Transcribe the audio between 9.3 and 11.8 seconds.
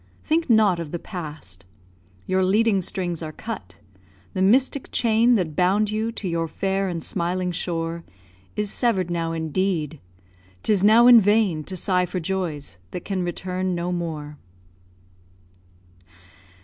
indeed. 'Tis now in vain To